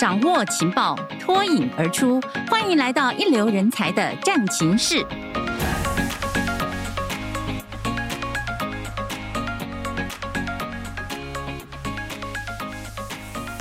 [0.00, 2.18] 掌握情报，脱颖而出。
[2.48, 5.04] 欢迎来到一流人才的战情室。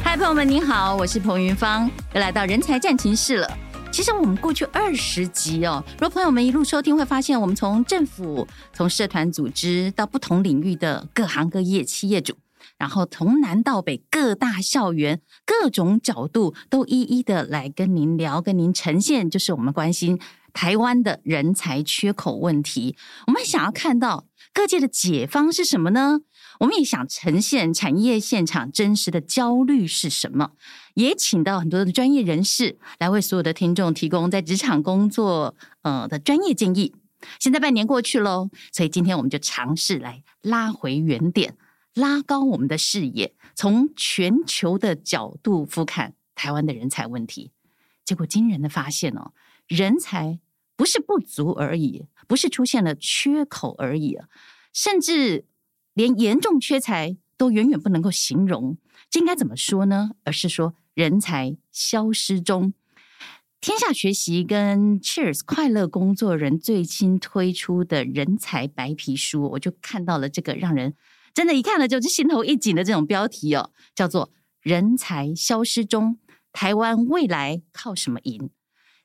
[0.01, 3.57] 嗨，朋友们，你好，我是彭云芳，又来到人才战情室了。
[3.91, 12.33] 其实我们过去二十集哦，如果朋友们一路收听，会发现我们从政府、从社团组织到不同领域的各行各业企业主，
[12.79, 20.19] 然后从南到北各大校园各种角度，都一一的来跟您聊，跟您呈现，就是我们关心
[20.53, 22.95] 台湾的人才缺口问题。
[23.27, 26.21] 我们想要看到各界的解方是什么呢？
[26.61, 30.51] 我们也想呈现产业现场真实的焦虑是什么，
[30.95, 36.93] 也请到很多的专业人士来为所有的听众提供在职场工作呃的专业建议。
[37.39, 41.55] 现在半年过去喽，所以今天我们就尝试来拉回原点，
[41.93, 47.51] 拉高我们的视野，从全球的角度俯瞰台湾的人才问题。
[48.05, 49.33] 结果惊人的发现哦，
[49.67, 50.39] 人才
[50.75, 54.17] 不是不足而已，不是出现了缺口而已，
[54.73, 55.45] 甚至。
[55.95, 58.77] 连严重缺才都远远不能够形容，
[59.09, 60.11] 这应该怎么说呢？
[60.23, 62.73] 而是说人才消失中。
[63.59, 70.93] 天下学习跟 Cheers 快乐工作人最新推出的人才白皮书，我就看到了这个让人
[71.39, 74.29] 真的，一看了就是心头一紧的这种标题哦，叫做
[74.61, 76.17] “人才消失中，
[76.51, 78.49] 台湾未来靠什么赢”。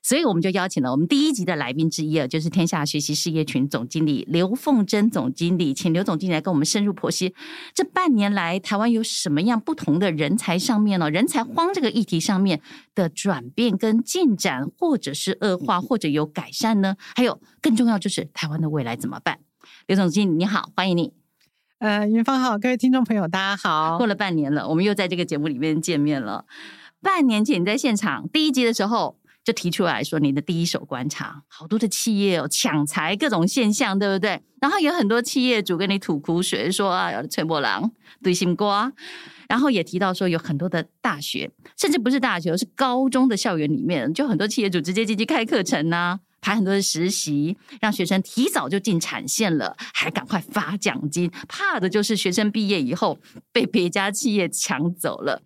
[0.03, 7.33] 所以我们就邀请了我们第一集的来宾之一啊，就是天下学习事业群总经理刘凤珍总经理，请刘总经理来跟我们深入剖析
[7.73, 11.09] 这半年来台湾有什么样不同的人才上面呢？
[11.09, 12.61] 人才荒这个议题上面
[12.93, 16.97] 的转变跟进展，或者是恶化，或者有改善呢？
[17.15, 19.39] 还有更重要就是台湾的未来怎么办？
[19.87, 21.24] 刘总经理你好，欢迎你。
[21.85, 23.99] 呃，云芳好，各位听众朋友大家好。
[23.99, 26.43] 过了半年了，我们又在这个节目里面见面了。
[26.99, 29.19] 半年前你在现场第一集的时候。
[29.43, 34.41] 就提出来说，你的第一手观察，好多的企业哦，抢财各种现象，对不对？
[34.59, 37.91] 然后有很多企业主跟你吐苦水，说啊，吹波浪，
[38.23, 38.91] 对心瓜。
[39.47, 53.17] 然后也提到说，有很多的大学，甚至不是大学，是高中的校园里面，就很多企业主直接进去开课程呐、排很多的实习，让学生提早就进产线了，还赶快发奖金，怕的就是学生毕业以后
[53.51, 55.41] 被别家企业抢走了。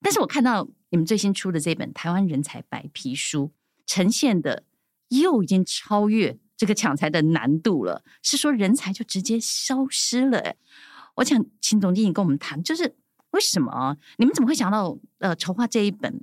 [0.00, 0.68] 但是我看到。
[0.90, 3.44] 你们最新出的这本《台湾人才白皮书》
[3.84, 4.64] 呈现的
[5.08, 10.56] 又已经超越这个抢才的难度了，是说人才就直接消失了。
[11.16, 12.96] 我想请总经理跟我们谈，就是
[13.32, 16.18] 为什么你们怎么会想到呃筹划这一本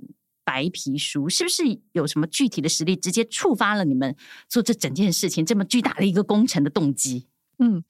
[0.46, 1.28] 白皮书？
[1.28, 4.14] 是不是有什么具体的实力直接触发了你们
[4.48, 7.26] 做这整件事情这么巨大的一个工程的动机？
[7.58, 7.82] 嗯。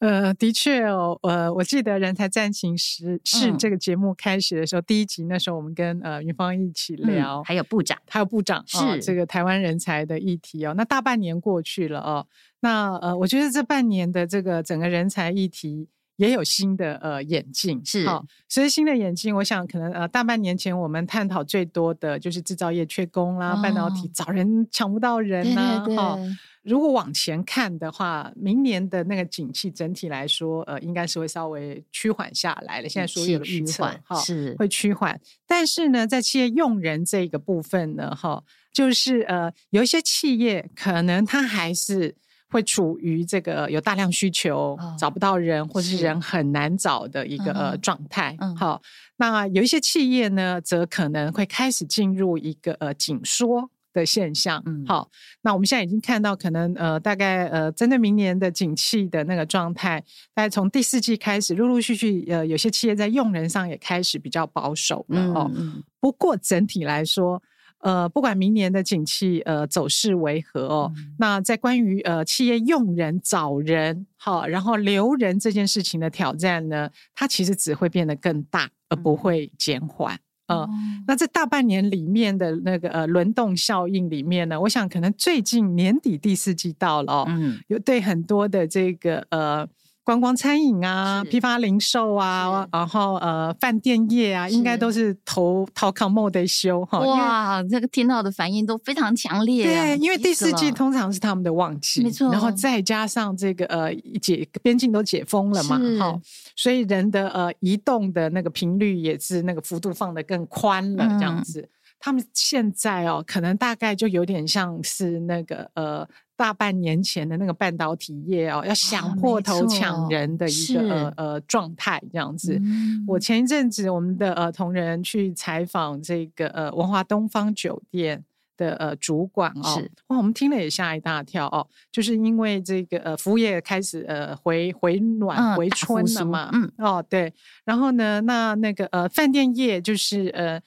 [0.00, 10.72] 呃，的确哦，呃，我记得《人才战情时》是这个节目开始的时候，嗯、第一集那时候我们跟呃云芳一起聊，嗯、还有部长，还有部长是、哦、这个台湾人才的议题哦。
[10.74, 12.26] 那大半年过去了哦，
[12.60, 15.86] 那呃，我觉得这半年的这个整个人才议题
[16.20, 26.18] 也有新的呃眼镜，是好、哦，所以新的眼镜，我想可能呃大半年前我们探讨最多的就是制造业缺工啦，哦、半导体找人抢不到人呐、啊，哈。
[26.62, 32.88] 如果往前看的话，明年的那个景气整体来说，呃，应该是会稍微趋缓下来了。
[32.88, 38.44] 现在所有的预测哈是会趋缓，但是呢，在企业用人这个部分呢，哈，
[38.74, 42.14] 就是呃，有一些企业可能它还是
[42.50, 48.36] 会处于这个有大量需求、哦、找不到人，或是人很难找的一个呃状态。
[48.56, 48.82] 好，
[49.16, 53.70] 那有一些企业呢，则可能会开始进入一个呃紧缩。
[53.92, 55.10] 的现象，嗯，好，
[55.42, 60.00] 那我们现在已经看到，可能呃，大概呃，针对明年的景气的那个状态，
[60.32, 65.50] 大概从第四季开始，陆陆续续呃，有些企业在用人上也开始比较保守了哦。
[65.56, 67.42] 嗯，不过整体来说，
[67.80, 80.18] 呃，不管明年的景气呃走势为何哦，嗯，那在关于呃企业用人找人好，然后留人这件事情的挑战呢，它其实只会变得更大，而不会减缓。
[80.46, 80.68] 呃，
[81.06, 89.68] 那这大半年里面的那个呃轮动效应里面呢，我想可能最近年底第四季到了，嗯，有对很多的这个呃。
[90.10, 96.98] 观光餐饮啊，批发零售啊，然后呃，饭店业啊，应该都是头头扛莫得修哈。
[96.98, 99.62] 哇，这个听到的反应都非常强烈。
[99.62, 102.28] 对，因为第四季通常是他们的旺季，没错。
[102.32, 106.20] 然后再加上这个呃解边境都解封了嘛，哈，
[106.56, 111.68] 所以人的呃移动的那个频率也是那个幅度放得更宽了，这样子。
[112.00, 116.08] 他们现在哦，可能大概就有点像是那个呃。
[116.40, 122.58] 大半年前的那个半导体业哦，要想破头抢人的一个、啊、呃呃状态这样子。
[122.62, 128.24] 嗯、我前一阵子我们的呃同仁去采访这个呃文华东方酒店
[128.56, 137.30] 的呃主管哦，哇，我们听了也吓一大跳哦，就是因为这个呃服务业开始呃回回暖回春了嘛，嗯哦对，
[137.66, 140.58] 然后呢，那那个呃饭店业就是呃。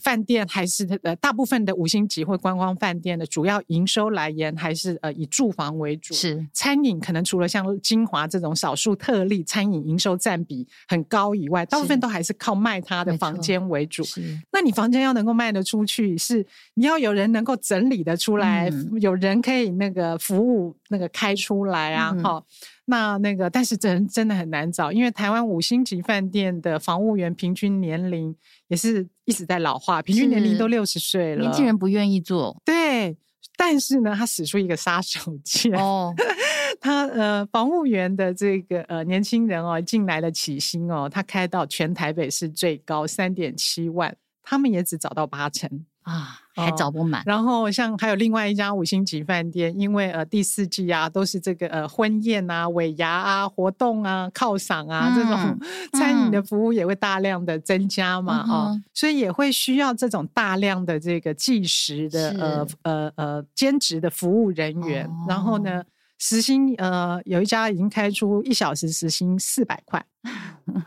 [0.00, 6.14] 饭店还是呃大部分的五星级或观光饭店的主要营收来源还是呃以住房为主。
[6.14, 14.02] 是餐饮可能除了像金华这种少数特例，餐饮营收占比很高以外，大部分都还是靠卖他的房间为主。
[14.02, 22.42] 是，那你房间要能够卖得出去，是你要有人能够整理得出来，嗯、有人可以那个服务那个开出来啊，哈、嗯。
[22.86, 28.34] 那那个，但是真真的很难找，因为台湾五星级饭店的房务员平均年龄
[28.68, 32.60] 也是一直在老化，平均年龄都六十岁了，年轻人不愿意做。
[32.64, 33.16] 对，
[33.56, 36.12] 但是呢，他使出一个杀手锏哦，
[36.80, 45.84] 他呃，房务员的这个呃年轻人哦，进来的起薪哦，他开到全台北市最高三点七万，他们也只找到八成。
[46.02, 47.24] 啊，还找不满、哦。
[47.26, 55.58] 然后像还有另外一家五星级饭店，因为呃第四季啊都是这个呃婚宴啊、尾牙啊、活动啊、犒赏啊、嗯、这种
[55.92, 65.06] 餐饮的服务也会大量的增加嘛啊、嗯哦，所以也会需要这种大量的这个计时的呃呃呃兼职的服务人员。
[65.06, 65.84] 哦、然后呢，
[66.18, 70.04] 时薪呃有一家已经开出一小时时薪四百块。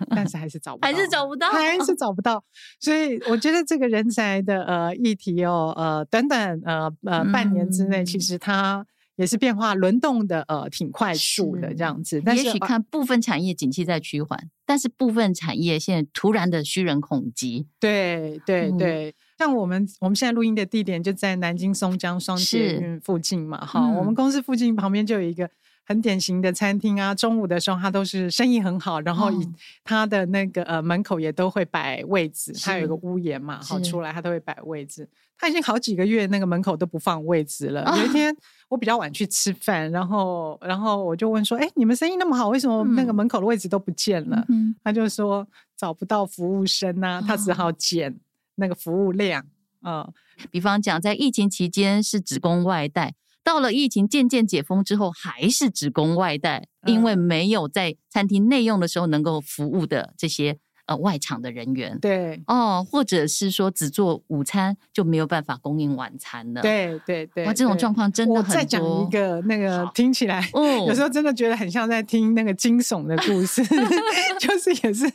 [0.10, 2.44] 但是还是找不到，还是找不到，还是找不到。
[2.80, 8.86] 所以我觉得这个人才的呃议题哦，呃，短短，呃呃，半年之内，其实它
[9.16, 12.22] 也是变化轮动的，呃，挺快速的这样子。
[12.26, 17.68] 但是也许看部分产业景气在趋缓，但是部分产业现在突然的虚人恐急。
[17.80, 25.50] 对对对，像我们我们现在录音的地点就在南京松江双捷运附近嘛，哈，我们公司附近旁边就有一个。
[25.86, 29.48] 很典型的餐厅啊，中午的时候它都是生意很好，然后以
[29.84, 35.08] 它的那个呃门口也都会摆位置，它有一个屋檐嘛，好出来它都会摆位置。
[35.38, 37.84] 它已经好几个月那个门口都不放位置了。
[38.00, 38.34] 有一天
[38.70, 44.46] 我比较晚去吃饭，然后然后我就问说：“哎，你们生意那么好，为什么那个门口的位置都不见了？”
[44.82, 45.46] 他就说
[45.76, 48.18] 找不到服务生啊，他只好减
[48.56, 49.46] 那个服务量
[49.84, 50.10] 嗯。
[50.50, 53.14] 比方讲，在疫情期间是只供外带。
[53.46, 60.58] 到了疫情渐渐解封之后，还是只供外带，因为没有在餐厅内用的时候能够服务的这些
[60.88, 62.00] 呃外场的人员。
[62.00, 66.62] 对哦，或者是说只做午餐就没有办法供应晚餐了。
[66.64, 68.52] 对对对，哇，这种状况真的很多。
[68.52, 73.64] 我再讲一个那个听起来，嗯，有时候真的觉得很像在听那个惊悚的故事，
[74.42, 75.06] 就是也是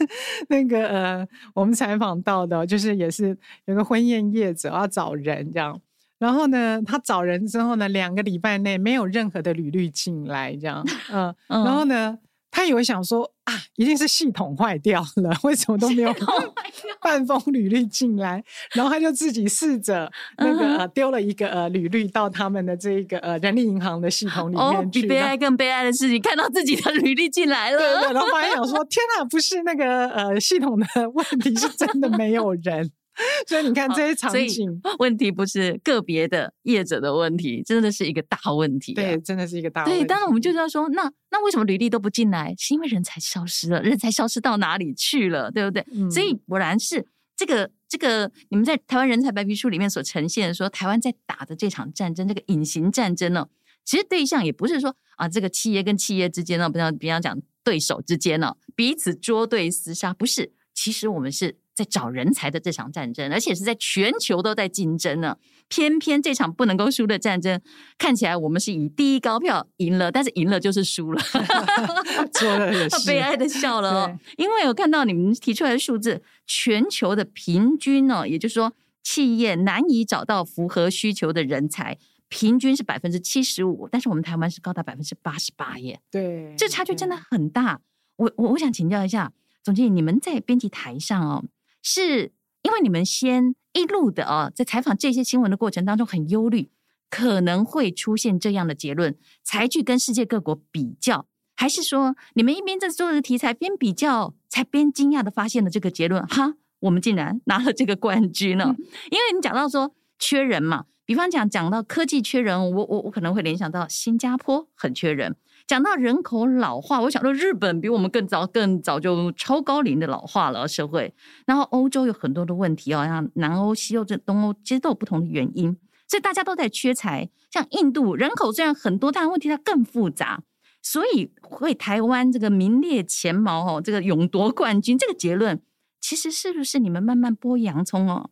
[0.48, 5.80] 那个呃，我们采访到的，就是也是有个婚宴业者要找人这样。
[6.20, 12.18] 然后呢，他找人之后呢，两个礼拜内没有任何的履历进来，这样，嗯， 嗯然后呢，
[12.50, 16.14] 他以为想说啊，一定是系统坏掉了，为什么都没有
[17.00, 18.44] 半封履历进来？
[18.74, 25.00] 然后他就自己试着那个、呃、丢了一个呃履历到他们的这个呃人力银行的系统里面去。
[25.00, 32.90] 哦、比悲哀更悲哀的事情，看到自己的履历进来了，对对，然后发现想说， 天哪，不是那个呃系统的问题，是真的没有人。
[33.46, 38.96] 所以你看这些场景， 问题不是个别的业者的问题，真的是一个大问题啊。
[38.96, 40.00] 对，真的是一个大问题。
[40.00, 42.54] 对，当然我们就要说，那那为什么履历都不进来？
[42.58, 45.50] 是因为人才消失了，人才消失到哪里去了？
[45.50, 45.84] 对不对？
[45.92, 46.10] 嗯。
[46.10, 47.06] 所以果然是
[47.36, 53.48] 这个这个，你们在台湾人才白皮书里面所呈现的说，台湾在打的这场战争，这个隐形战争呢，
[53.84, 60.52] 其实对象也不是说啊，这个企业跟企业之间呢，比方比方讲对手之间呢，彼此捉对厮杀，不是。
[60.74, 61.56] 其实我们是。
[61.82, 65.36] 在找人才的这场战争，而且是在全球都在竞争呢。
[65.68, 67.58] 偏偏这场不能够输的战争，
[67.96, 71.22] 看起来我们是以第一高票赢了，但是赢了就是输了
[73.06, 74.18] 悲哀的笑了哦。
[74.36, 78.72] 因为我看到你们提出来的数字，全球的平均呢，也就是说，
[79.02, 81.96] 企业难以找到符合需求的人才，
[82.28, 86.00] 平均是百分之七十五，但是我们台湾是高达百分之八十八耶。
[86.10, 87.80] 对，这差距真的很大。
[88.16, 89.32] 我我我想请教一下
[89.62, 91.44] 总经理，你们在编辑台上哦。
[91.82, 92.32] 是
[92.62, 96.70] 因为你们先一路的啊，在采访这些新闻的过程当中很忧虑，
[97.08, 106.26] 可能会出现这样的结论，才去跟世界各国比较，还是说你们一边在做的题材边比较，才边惊讶的发现了这个结论？
[106.26, 108.74] 哈，我们竟然拿了这个冠军呢？
[108.78, 115.36] 嗯、因为你讲到说缺人嘛，比方讲讲到科技缺人，我我我可能会联想到新加坡很缺人。
[115.70, 121.14] 讲到人口老化，我想说日本比我们更早、更早就超高龄的老化了社会。
[121.46, 125.76] 然后欧洲有很多的问题哦，像南欧、西欧、这东欧，其实都有不同的原因，
[126.08, 127.30] 所以大家都在缺才。
[127.52, 130.42] 像印度人口虽然很多，但问题它更复杂，
[130.82, 135.62] 所以为台湾这个名列前茅哦，这个勇夺冠军这个结论，
[136.00, 138.30] 其实是不是你们慢慢剥洋葱哦，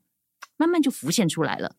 [0.57, 1.77] 慢慢就浮现出来了？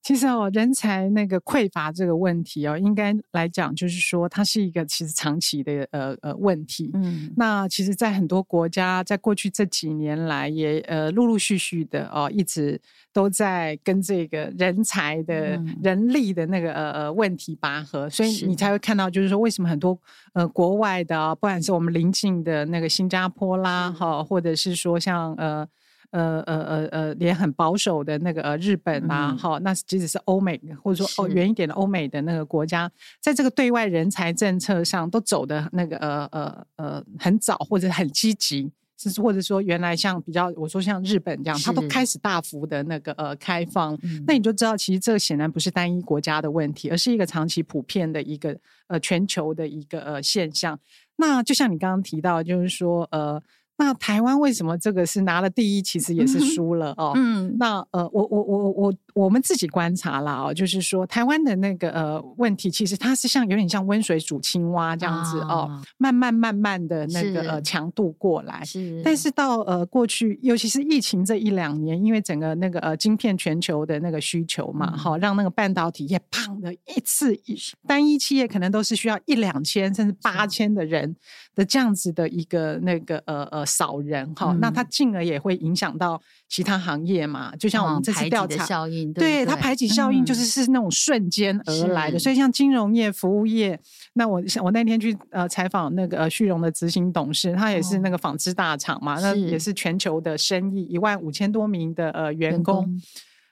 [0.00, 6.90] 其实哦，人才那个匮乏这个问题哦，应该来讲就是说，它是一个其实长期的呃呃问题。
[6.94, 12.80] 嗯，那其实，在很多国家，在过去这几年来也，也呃陆陆续续的哦，一直
[13.12, 19.98] 都在跟这个人才的人力的那个呃呃问题拔河，所以你才会看到，就是说为什么很多
[20.32, 25.68] 呃国外的，不管是我们邻近的那个新加坡啦，哈，或者是说像呃。
[26.10, 50.78] 呃呃呃呃，连很保守的那个呃日本啊，哈、嗯，那即使是欧美或者说哦远一点的欧美的那个国家，在这个对外人才政策上都走的那个呃呃呃很早或者很积极，是或者说原来像比较我说像日本这样，它都开始大幅的那个呃开放，嗯、那你就知道其实这个显然不是单一国家的问题，而是一个长期普遍的一个呃全球的一个呃现象。
[51.16, 53.42] 那就像你刚刚提到，就是说呃。
[53.80, 57.12] 那台湾为什么这个是拿了第一，其实也是输了哦。
[57.14, 68.64] 嗯，那呃，我我我我我们自己观察了哦，就是说台湾的那个呃问题，其实它是像有点像温水煮青蛙这样子哦，慢慢慢慢的那个呃强度过来。
[68.64, 77.56] 是，但是到呃过去，尤其是疫情这一两年，因为整个那个呃晶片全球的那个需求嘛，哈，让那个半导体业胖的一次一
[77.86, 81.14] 单一企业可能都是需要一两千甚至八千的人
[81.54, 83.67] 的这样子的一个那个呃呃。
[83.68, 87.54] 少人哈，嗯、那它进而也会影响到其他行业嘛？
[87.56, 92.16] 就像我们这次调查，效应对，它排挤效应就是是那种瞬间而来的。
[92.16, 93.78] 嗯、所以像金融业、服务业，
[94.14, 103.00] 那我我那天去呃采访那个旭荣的执行董事，他也是那个纺织大厂嘛，哦、那也是全球的生意一万五千多名的呃员工。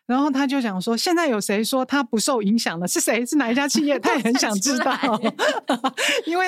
[0.06, 2.86] 然后他就想说，现在有谁说他不受影响了？
[2.86, 3.26] 是谁？
[3.26, 3.98] 是哪一家企业？
[4.00, 4.94] 他也很想知道，
[6.26, 6.46] 因为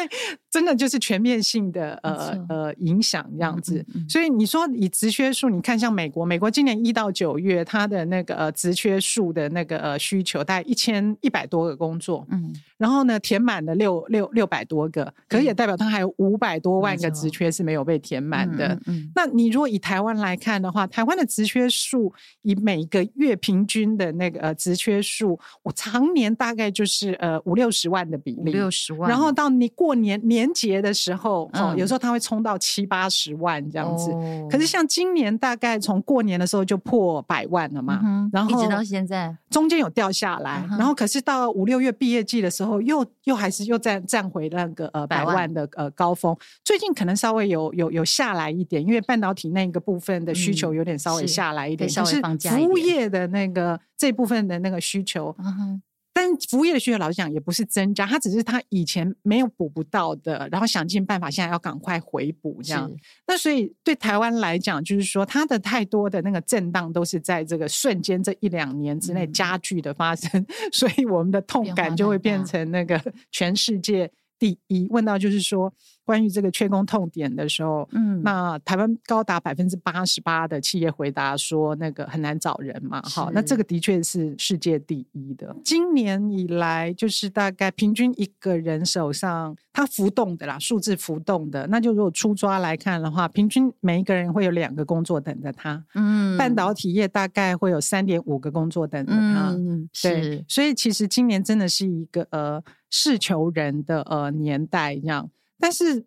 [0.50, 3.84] 真的就是全面性的呃呃影响这样子。
[4.08, 18.68] 所以你说以职缺数，你看像美国，美国今年一到九月，它的那个呃职缺数的那个呃需求大概一千一百多个工作，嗯，然后呢填满了六六六百多个，可是也代表它还有五百多万个职缺是没有被填满的。
[18.68, 22.12] 嗯嗯，那你如果以台湾来看的话，台湾的职缺数
[22.42, 29.08] 以每个月平均的那个呃职缺数，我常年大概就是呃五六十万的比例，六十万。
[29.08, 34.12] 然后到你过年年节的时候，哦，有时候它会冲到七八十万这样子。
[34.50, 46.36] 可是像今年大概从过年的时候就破百万了嘛，然后一直到现在中间有掉下来，然后可是到五六月毕业季的时候又又还是又再站回那个呃百万的呃高峰。
[46.62, 53.37] 最近可能稍微有有有下来一点，因为半导体那个部分的需求有点稍微下来一点，就是服务业的那。
[53.38, 55.80] 那个这部分的那个需求，嗯
[56.12, 62.90] 但服务业的需求老实讲也不是增加，它只是它以前没有补不到的，然后想尽办法现在要赶快回补这样。
[63.28, 74.88] 那所以对台湾来讲，就是说它的太多的那个震荡都是在这个瞬间这一两年之内加剧的发生， 所以我们的痛感就会变成那个全世界第一。
[74.90, 75.72] 问到就是说。
[76.08, 85.54] 关于这个缺工痛点的时候，嗯，那台湾高达百分之八十八的企业回答说，那个很难找人嘛，好，那这个的确是世界第一的。
[85.62, 95.84] 今年以来，就是大概平均一个人手上，它浮动的啦，数字浮动的，那就如果粗抓来看的话，平均每一个人会有两个工作等着他。
[95.94, 99.50] 嗯，半导体业大概会有三点五个工作等着他。
[99.50, 105.28] 嗯，对，是所以其实今年真的是一个呃是求人的呃年代这样。
[105.58, 106.00] 但是，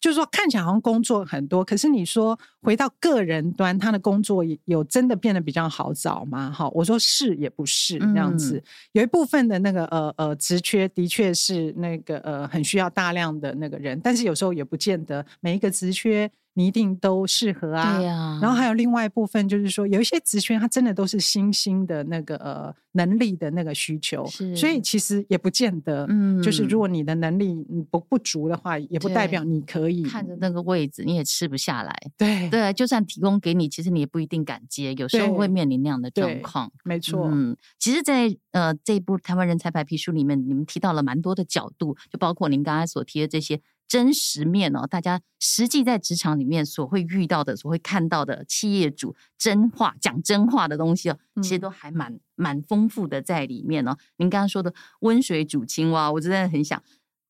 [0.00, 6.50] 就是说看起来好像工作很多，可是你说回到个人端，他的工作有真的变得比较好找吗？
[6.50, 8.56] 哈，我说是也不是这样子。
[8.56, 16.30] 嗯、有一部分的那个呃呃职缺的确是那个呃很需要大量的那个人，但是有时候也不见得每一个职缺。
[16.58, 27.54] 你一定都适合啊，对啊，然后还有另外一部分，就是说有一些职缺，它真的都是新兴的那个呃能力的那个需求，是所以其实也不见得，嗯，就是如果你的能力
[27.90, 32.48] 不不足的话，也不代表你可以看着那个位置，你也吃不下来，对。
[32.48, 36.98] 对，就算提供给你，其实你也不一定敢接，有时候会面临那样的状况，没。
[36.98, 43.60] 错，嗯，其实在，在呃这一部台湾人才白皮书里面，你们提到了蛮多的角度，就包括您刚才所提的这些。
[43.88, 53.96] 真实面哦，大家实际在职场里面所会遇到的、所会看到的企业主真话讲真话的东西哦，其实都还蛮蛮丰富的在里面哦。
[54.16, 56.82] 您刚刚说的温水煮青蛙，我真的很想，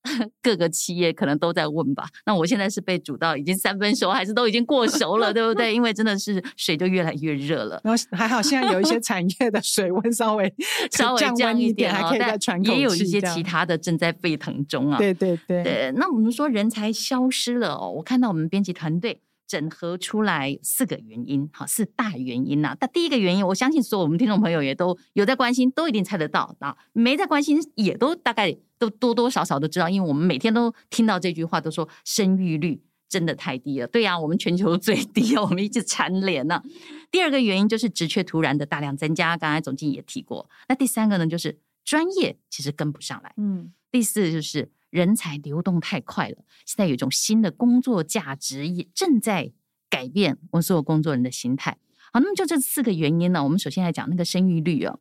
[0.42, 2.06] 各个企业可能都在问吧。
[2.24, 5.74] 那我现在是被煮到已经三分熟，还是都已经过熟了，对不对？
[5.74, 7.80] 因为真的是水就越来越热了。
[7.84, 10.52] 然后还好，现在有一些产业的水温稍微
[10.92, 12.78] 稍微降一点，还可以再喘口气。
[12.78, 14.98] 也有一些其他的正在沸腾中啊。
[14.98, 15.62] 对对对。
[15.62, 19.20] 对，那我们说人才消失了哦，我看到我们编辑团队。
[19.46, 22.76] 整合出来四个原因，好，四大原因呐。
[22.80, 26.76] 那第一个原因，我相信所有我们听众朋友也都有在关心，都一定猜得到啊。
[26.92, 33.86] 没在关心，也都大概都多多少少都知道，因为我们每天都听到这句话，都说生育率真的太低了。
[33.86, 36.62] 对呀，我们全球 最低，我们一直蝉联呢。
[37.10, 40.50] 第二个原因就是职缺突然的大量增加，刚才总经理也提过。
[40.68, 43.32] 那第三个呢，就是专业其实跟不上来。
[43.36, 44.70] 嗯，第四就是。
[44.96, 49.52] 人才流动太快了，现在有一种新的工作价值也正在
[49.90, 51.76] 改变我们所有工作人的心态。
[52.10, 54.98] 好，那么就这四个原因呢，我们首先来讲那个生育率哦，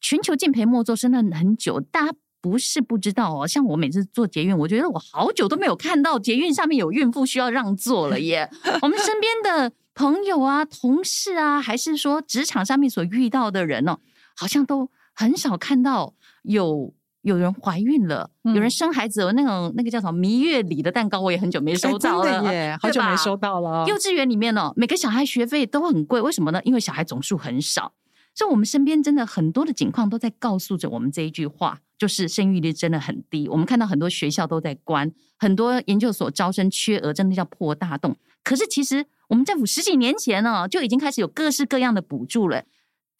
[0.00, 3.44] 全球敬陪末座生了很久，大家不是不知道哦。
[3.44, 8.48] 像我每次做捷运，我觉得我好久都没有看到捷运上面有孕妇需要让座了耶。
[8.82, 13.98] 我们身边的朋友啊、同事啊，还是说职场上面所遇到的人哦，
[14.36, 16.94] 好像都很少看到有。
[17.22, 23.84] 有人怀孕了，有人生孩子了，那种那个叫什么蜜月礼的蛋糕，我也很久没 收到了，耶，好久没收到了。
[23.86, 26.60] 幼稚园里面呢，每个小孩学费都很贵，为什么呢？
[26.64, 27.92] 因为小孩总数很少，
[28.34, 33.48] 所以我们身边真的很多的情况都在告诉着我们这一句话，就是生育率真的很低。
[33.48, 38.16] 我们看到很多学校都在关，很多研究所招生缺额真的叫破大洞。
[38.42, 42.64] 可是其实我们政府十几年前呢，就已经开始有各式各样的补助了。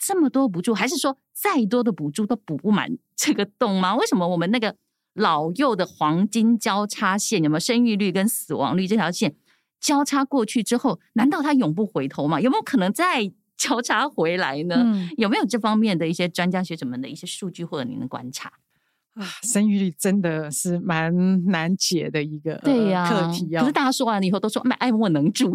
[0.04, 3.94] 这么多补助，还是说再多的补助都补不满这个洞吗？
[3.94, 4.74] 为什么我们那个
[5.14, 9.36] 老幼的黄金交叉线，有没有生育率跟死亡率这条线
[9.80, 12.40] 交叉过去之后，难道它永不回头吗？
[12.40, 14.74] 有没有可能再交叉回来呢？
[14.78, 18.50] 嗯、有没有这方面的一些专家学者们的一些数据或者您的观察
[19.14, 19.24] 啊？
[19.44, 23.60] 生育率真的是蛮难解的一个对呀、呃、课题啊。
[23.60, 25.54] 可是大家说完了以后都说爱莫能助，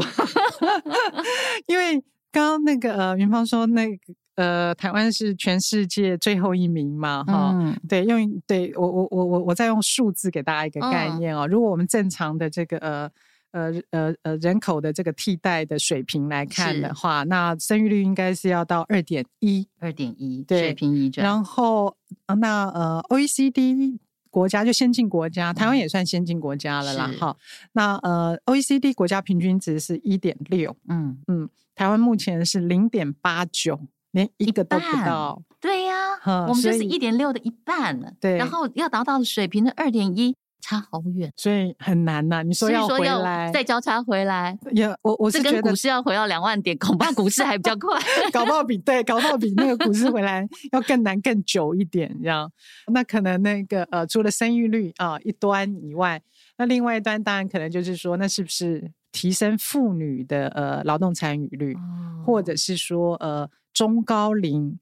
[1.67, 3.97] 因为刚刚那个呃云芳说那个。
[4.37, 11.47] 呃，台湾是全世界最后一名嘛，哈、嗯，对，用对我我我我我再用数字给大家一个概念哦。
[11.47, 13.11] 如果我们正常的这个呃
[13.51, 21.11] 呃呃呃人口的这个替代的水平来看的话，那生育率应该是要到二点一，二点一，对，水平一。
[21.15, 21.97] 然后
[22.39, 23.97] 那呃 OECD
[24.29, 27.35] 国家就先进国家，台湾也算先进国家了啦，哈。
[27.71, 33.79] 那呃 OECD 国家平均值是一点六，嗯嗯，台湾目前是零点八九。
[34.11, 38.11] 连一个都不到，对呀、啊，我们就是一点六的一半了。
[38.19, 42.43] 对，然后要达到水平的二点一，差好远，所以很难呐、啊。
[42.43, 47.99] 你说要回来，再交叉回来，也我我是觉得跟股市要回到两万点，恐怕股市还比较快，
[48.31, 52.09] 搞不好比对，搞不好比那个股市回来 要更难、更久一点。
[52.21, 52.51] 这样，
[52.87, 56.21] 那可能那个呃，除了生育率啊、呃、一端以外，
[56.57, 63.49] 那另外一端当然可能就是说，那是不是提升妇女的呃劳动参与率，哦、或者是说呃。
[63.77, 64.79] 中高龄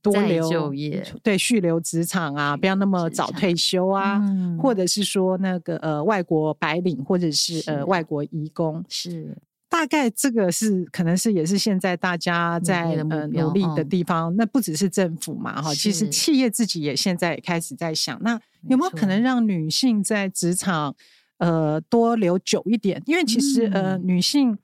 [0.00, 9.36] 多留就业，对续留职场啊，不要那么早退休啊，嗯、或者是说那个呃外国白领或者是，是呃外国移工，是
[9.68, 14.28] 大概这个是可能是也是现在大家在呃努力的地方。
[14.28, 20.96] 哦、那不只是政府嘛哈，其实企业自己也现在也开始在想，那有没有可能让女性在职场
[21.36, 23.02] 呃多留久一点？
[23.04, 24.56] 因为其实、嗯、呃女性，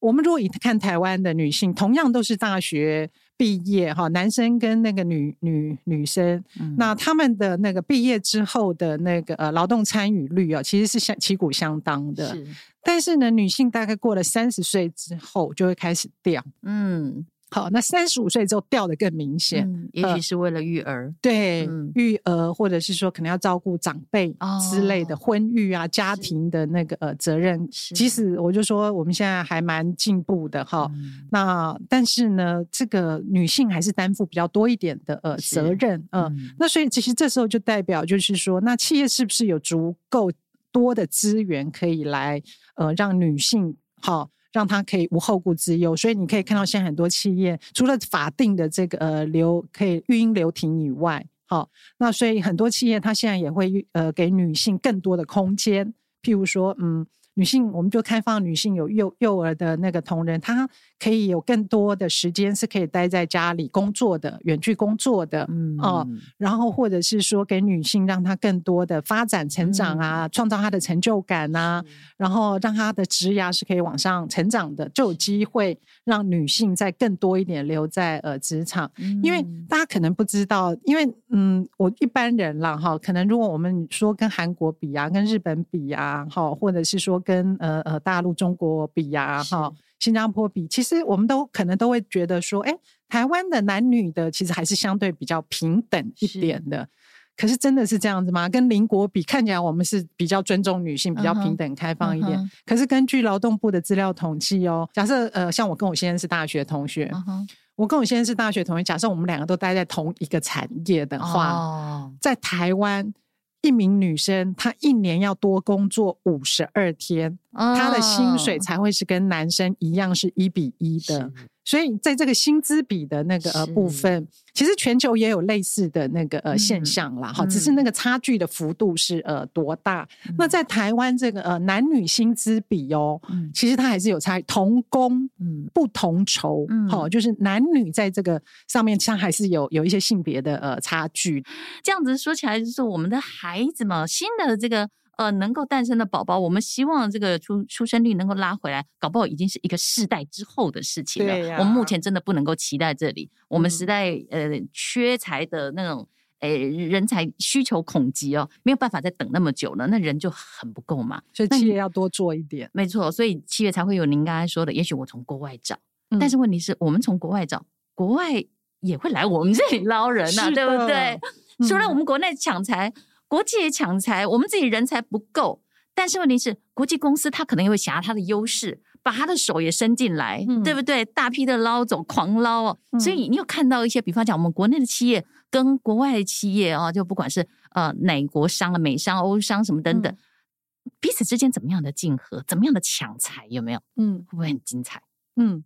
[0.00, 3.08] 我们如果以看台湾的女性，同样都是大学。
[3.42, 12.32] 毕业哈，男生跟那个女女女生，嗯、那他们的那个毕业之后的那个呃劳动参与率啊，其实是相旗鼓相当的。
[12.32, 12.46] 是，
[12.84, 16.40] 但是呢，女性大概过了三十岁之后就会开始掉。
[16.62, 17.26] 嗯。
[17.52, 24.34] 好，那三十五岁之后掉的更明显，嗯，也许是为了育儿，呃、对，嗯、育儿，或者是说可能要照顾长辈
[24.70, 27.68] 之类的婚育啊，哦、家庭的那个呃责任。
[27.70, 40.32] 即使我就说我们现在还蛮进步的哈，嗯、那但是呢，这个女性还是担负比较多一点的呃责任，嗯、呃，那所以其实这时候就代表就是说，那企业是不是有足够
[40.72, 42.42] 多的资源可以来
[42.76, 44.30] 呃让女性好？
[44.52, 60.68] 让他可以无后顾之忧，所以你可以看到现在很多企业除了法定的这个呃留可以育婴留停以外，好，那所以很多企业它现在也会呃给女性更多的空间，譬如说嗯女性，我们就开放女性有幼幼儿的那个同仁，她
[60.98, 89.72] 可以有更多的时间是可以待在家里工作的，远距工作的，嗯哦，然后或者是说给女性让她更多的发展成长啊，嗯、创造她的成就感啊，嗯、然后让她的职涯是可以往上成长的，就有机会让女性再更多一点留在呃职场，嗯、因为大家可能不知道，因为嗯，我一般人啦哈，可能如果我们说跟韩国比啊，跟日本比啊，哈，或者是说跟呃呃大陆中国比呀，哈。
[89.98, 92.74] 新加坡比，其实我们都可能都会觉得说，哎，
[93.08, 96.80] 台湾的男女的其实还是相对比较平等一点的。
[96.80, 96.88] 是
[97.36, 98.48] 可是真的是这样子吗？
[98.48, 102.36] 跟邻国比，看起来我们是比较尊重女性，比较平等开放一点。
[102.36, 102.50] Uh huh.
[102.66, 107.48] 可是根据劳动部的资料统计哦，假设呃，像我跟我先生是大学同学，uh huh.
[107.76, 112.12] 我跟我先生是大学同学，假设我们两个都待在同一个产业的话，uh huh.
[112.20, 113.14] 在台湾。
[113.62, 121.30] 一名女生，她一年要多工作五十二天，她的薪水才会是跟男生一样是一比一的。
[121.64, 130.06] 所以在这个薪资比的那个呃部分，其实全球也有类似的那个呃现象啦，哈，只是那个差距的幅度是呃多大？
[130.36, 133.20] 那在台湾这个呃男女薪资比哦，
[133.54, 141.44] 其实它还是有差，同工嗯不同酬，好，就是男女在这个上面，它还是有有一些性别的呃差距。
[141.84, 144.90] 这样子说起来，就是我们的孩子嘛，新的这个。
[145.18, 151.52] 呃，能够诞生的宝宝，我们希望这个出出生率能够拉回来，搞不好已经是一个世代之后的事情了。
[151.52, 156.08] 啊、我们目前真的不能够期待这里，我们时代呃缺才的那种
[156.40, 161.20] 诶人才需求恐急哦，没有办法再等那么久了，那人就很不够嘛。
[161.34, 165.78] 所以企业要多做一点，没错，所以企业才会有您刚才说的，也许我从国外找，
[166.10, 168.42] 嗯、但是问题是我们从国外找，国外
[168.80, 171.20] 也会来我们这里捞人呐、啊，对不对？
[171.68, 172.90] 除了我们国内抢才。
[173.32, 175.62] 国际也抢才，我们自己人才不够，
[175.94, 181.02] 但是问题是，国际公司它可能也会挟它的优势，把它的手也伸进来，嗯、对不对？
[181.02, 182.78] 大批的捞走，狂捞哦。
[182.90, 193.80] 嗯、所以你有看到一些，比方讲，我们国内的企业跟国外的企业啊，就不管是呃哪国商啊、美商、欧商什么等等，嗯、彼此之间怎么样的竞合，怎么样的抢才，有没有？
[193.96, 195.02] 嗯，会不会很精彩？
[195.36, 195.64] 嗯，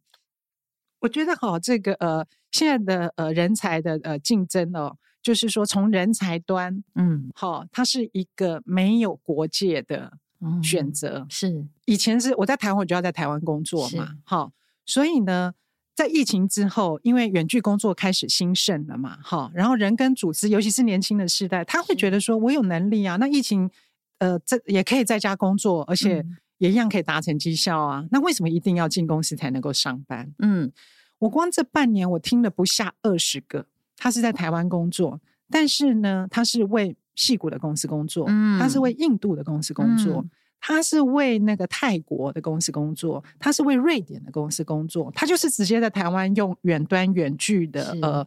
[1.01, 4.97] 我觉得好，这个呃，现在的呃人才的呃竞争哦。
[5.27, 10.13] 就是说，从人才端，嗯，好，它是一个没有国界的
[10.63, 11.19] 选择。
[11.19, 14.53] 嗯、是以前是我在台湾，我就要在台湾工作嘛，好
[14.85, 15.53] 是，所以呢，
[15.97, 23.69] 在疫情之后，因为远距工作开始兴盛了嘛，好，然后人跟组织，尤其是年轻的世代，他会觉得说，我有能力啊，那疫情，
[24.19, 26.25] 呃，这也可以在家工作，而且
[26.59, 30.33] 也一样可以达成绩效啊，嗯、那为什么一定要进公司才能够上班？
[30.39, 30.71] 嗯，
[31.19, 33.67] 我光这半年，我听了不下二十个。
[33.97, 40.31] 他是在台湾工作，但是呢，他是为戏谷的公司工作，嗯，他是为印度的公司工作，嗯、
[40.61, 48.27] 他是为那个泰国的公司工作，他是为瑞典的公司工作，他就是直接在台湾用远端远距的呃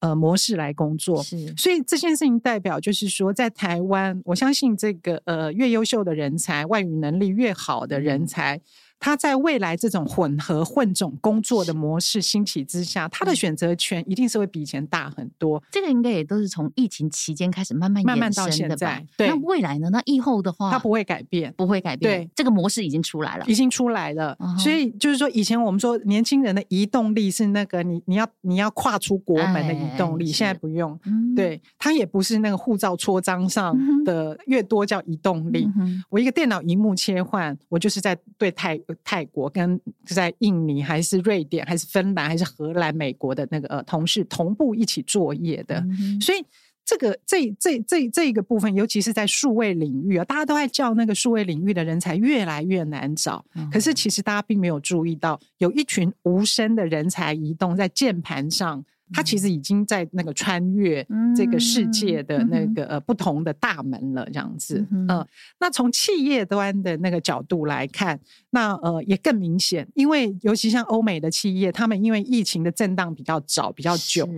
[0.00, 1.54] 呃模式来工作，是。
[1.56, 8.60] 所以这件事情代表就是说，在台湾，我相信这个呃越优秀的人才，外语能力越好的人才。
[9.04, 15.62] 嗯他在未来这种混合混种工作的模式兴起之下，他的选择权一定是会比以前大很多。
[15.70, 19.04] 这个应该也都是从疫情期间开始慢慢慢慢到现在。
[19.18, 19.90] 对，那未来呢？
[19.90, 22.22] 那疫后的话，它不会改变，不会改变。
[22.22, 24.34] 对，这个模式已经出来了，已经出来了。
[24.58, 30.98] 所以就是说，以前我们说年轻人的移动力是那个你你要你要跨出国门的移动力，现在不用。
[31.36, 35.68] 对，它也不是那个护照戳章上的越多叫移动力。
[36.08, 38.80] 我一个电脑荧幕切换，我就是在对泰。
[39.02, 46.44] 泰国跟在印尼还是瑞典还是芬兰还是荷兰、美国的那个呃同事同步一起作业的，嗯、所以
[46.84, 53.44] 这个这这这这个部分，尤其是在数位领域啊，大家都在叫那个数位领域的人才越来越难找。
[53.54, 58.84] 嗯、可是其实大家并没有注意到，有一群无声的人才移动在键盘上。
[59.12, 64.86] 他其实已经在那个穿越这个世界的那个呃不同的大门了，这样子。
[64.90, 65.26] 嗯、呃，
[65.60, 68.18] 那从企业端的那个角度来看，
[68.50, 74.28] 那呃也更明显，因为尤其像欧美的企业，他们因为疫情的震荡比较早、比较久。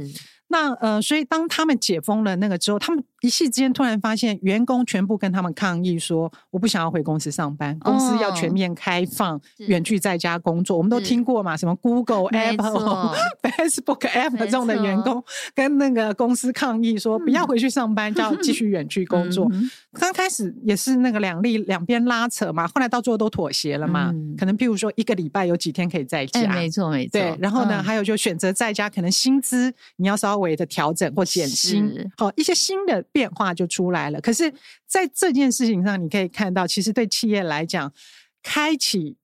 [0.48, 15.22] 那呃，所以当他们解封了那个之后，他们一夕之间突然发现，员工全部跟他们抗议说：“我不想要回公司上班，公司要全面开放，远距在家工作。”我们都听过嘛，什么 Google、 Apple、 Facebook、App 这种的员工
[15.54, 19.50] 跟那个公司抗议说：“不要回去上班，就要继续 远距工作。”
[19.98, 24.12] 刚开始也是那个两立两边拉扯嘛，后来到最后都妥协了嘛。
[24.38, 27.12] 可能譬如说一个礼拜有几天可以在家，没错没错。
[27.12, 30.36] 对，然后呢，还有就选择在家，可能薪资你要稍。
[30.36, 34.20] 微的调整或减薪，是好，一些新的变化就出来了。
[34.20, 34.52] 可是，
[34.86, 37.92] 在这件事情上，你可以看到，其实对企业来讲，
[38.42, 39.16] 开启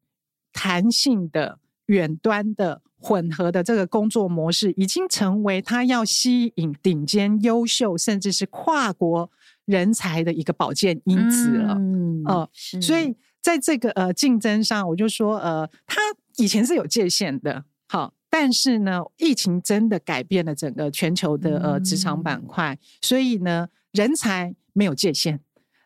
[0.53, 9.31] 弹性的远端的混合的这个工作模式，已经成为他要吸引顶尖、优秀，甚至是跨国
[9.64, 11.75] 人才的一个保健因子了。
[11.75, 12.49] 嗯，呃、
[12.81, 16.01] 所以在这个呃竞争上，我就说呃，他
[16.37, 25.38] 以前是有界限的，好，但是呢，疫情真的改变了整个全球的呃职场板块，嗯、所以呢，人才没有界限。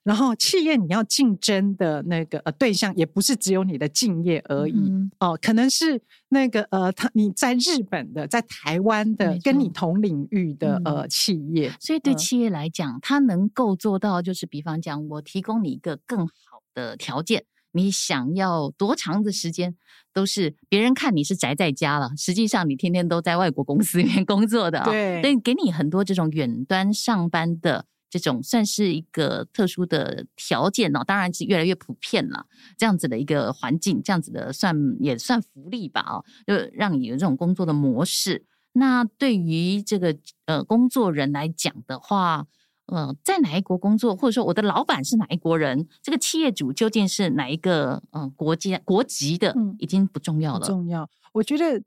[0.04, 11.72] 然后，企业你要竞争的那个呃对象，也不是只有你的敬业而已、嗯、哦，可能是那个呃，他你在日本的，在台湾的，跟你同领域的、嗯、呃企业。
[11.80, 17.44] 所以对企业来讲，他、嗯、能够做到，就是比方讲，我提供你一个更好的条件，
[17.76, 19.76] 你想要多长的时间，
[20.12, 24.90] 都是别人看你是宅在家了，实际上你天天都在外国公司里面工作的啊、哦。
[24.90, 27.84] 对，所以给你很多这种远端上班的。
[28.08, 32.46] 这种算是一个特殊的条件呢，当然是越来越普遍了。
[32.78, 36.02] 这样子的一个环境，这样子的算也算福利吧？
[36.08, 38.46] 哦，就让你有这种工作的模式。
[38.72, 42.46] 那对于这个呃工作人来讲的话，
[42.86, 50.66] 呃，在哪一国工作，或者说我的老板是哪一国人，这个企业主究竟是哪一个呃国家国籍的，已经不重要了。
[50.66, 51.82] 重要，我觉得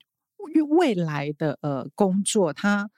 [0.78, 2.90] 未来的呃工作它。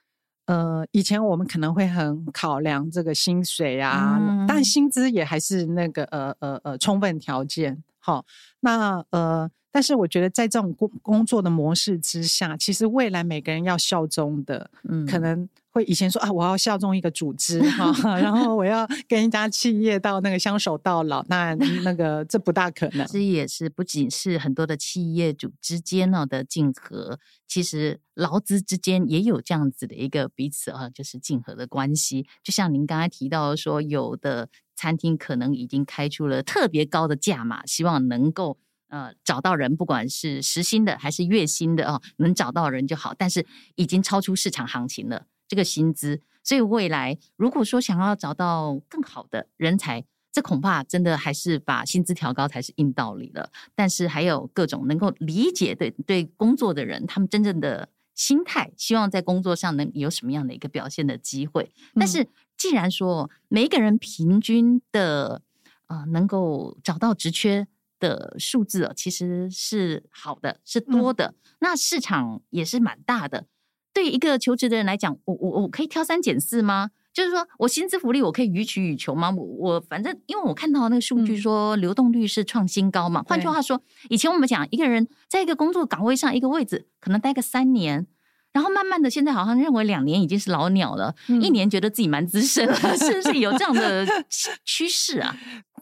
[0.46, 7.84] 呃，以前我们可能会很考量这个薪水啊，嗯、但薪资也还是那个呃呃呃充分条件。
[8.00, 8.26] 好，
[8.60, 15.48] 那呃，但是我觉得在这种工工作的模式之下，其实未来每个人要效忠的，嗯，可能。
[15.72, 23.06] 会以前说啊，我要效忠一个组织哈， 然后我要跟一家企业到那个相守到老，那那个这不大可能。
[23.06, 32.26] 这也是不仅是很多的企业主之间呢的竞合，其实劳资之间也有这样子的一个彼此啊，就是竞合的关系。
[32.44, 38.58] 就像您刚才提到说，有的餐厅可能已经开出了特别高的价码，希望能够
[38.88, 45.24] 呃找到人，不管是时薪的还是月薪的啊，能找到人就好，但是已经超出市场行情了。
[45.52, 53.50] 这个薪资，所以未来如果说想要找到更好的人才，这恐怕真的还是把薪资调高才是硬道理了。
[53.74, 61.70] 但是还有各种能够理解对对工作的人，他们真正的心态，希望在工作上能有什么样的一个表现的机会。
[61.96, 65.42] 但是既然说每一个人平均的
[65.88, 67.68] 呃能够找到职缺
[68.00, 73.44] 的数字其实是好的，是多的，嗯、那市场也是蛮大的。
[73.92, 76.90] 对一个求职的人来讲，我我我可以挑三拣四吗？
[77.12, 79.30] 就是说我薪资福利我可以予取予求吗？
[79.30, 83.20] 我我反正因为我看到那个数据说流动率是创新高嘛。
[83.20, 88.06] 嗯、换句话说，以前我们讲一个人在一个工作岗位上一个位置可能待个三年，
[88.54, 94.06] 然后慢慢的现在好像认为两年已经是老鸟了，嗯、一年觉得自己蛮资深了，是不是有这样的
[94.64, 95.36] 趋势啊？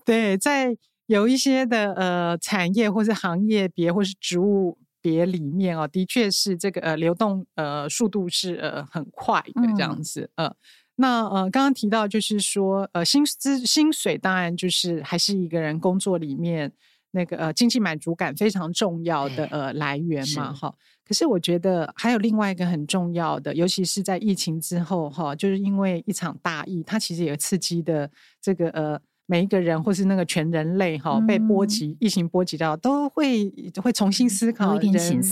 [0.05, 4.77] 对，在有一些的呃产业或是行业别或是职务。
[5.01, 10.57] 别里面哦，的确是这个呃流动呃速度是呃很快的这样子，嗯、呃，
[10.97, 16.73] 那呃刚刚提到就是说呃薪资薪水当然就是还是一个人工作里面
[17.11, 28.11] 那个呃经济满足感非常重要的呃来源嘛哈，可是我觉得还有另外一个很重要的，尤其是在疫情之后哈，就是因为一场大疫，它其实也刺激的
[28.41, 29.01] 这个呃。
[29.31, 33.49] 每一个人，或是那个全人类哈，嗯、被波及疫情波及到，都会
[33.81, 35.23] 会重新思考人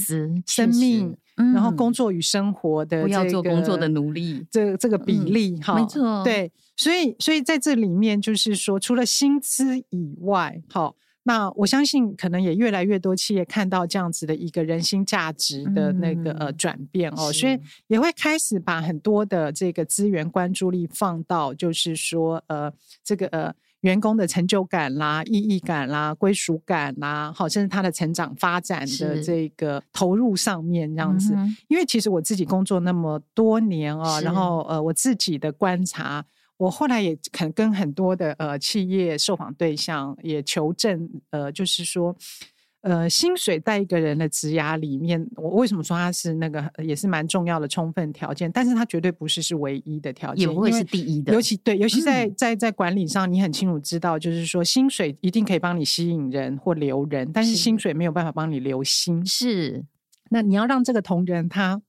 [0.47, 17.59] 生命，嗯、然后工作与生活的、这个、不要做工作的奴隶，这这个比例哈，嗯、没错，对，所以所以在这里面就是说，除了薪资以外，好，那我相信可能也越来越多企业看到这样子的一个人心价值的那个、嗯、呃转变哦，所以
[17.89, 23.53] 也会开始把很多的这个资源关注力放到，就是说呃这个呃。
[23.83, 31.33] 员工的成就感啦、意义感啦、归属感啦，好，甚至他的成长发展的这个投入上面这样子。
[31.37, 36.25] 嗯、因为其实我自己工作那么多年啊，是然后呃，我自己的观察，
[36.57, 42.17] 我后来也肯跟很多的呃企业受访对象也求证，呃，就是说。
[42.81, 48.51] 呃，薪水在一个人的职涯里面，我为什么说它是那个也是蛮重要的充分条件？
[48.53, 51.33] 但是它绝对不是是唯一的条件，也不会是第一的。
[51.33, 59.27] 尤其对，尤其在、嗯、在在管理上，你很清楚知道，就是说薪水一定可以帮你吸引人或留人，但是薪水没有办法帮你留心。
[59.27, 59.85] 是，
[60.31, 61.83] 那你要让这个同仁他